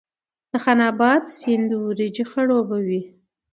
د 0.49 0.51
خان 0.63 0.79
اباد 0.91 1.23
سیند 1.37 1.69
وریجې 1.85 2.25
خړوبوي 2.31 3.01